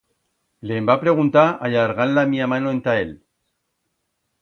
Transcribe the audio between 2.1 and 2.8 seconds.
la mía mano